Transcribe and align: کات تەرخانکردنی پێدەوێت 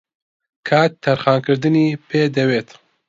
کات 0.67 0.91
تەرخانکردنی 1.03 1.87
پێدەوێت 2.07 2.69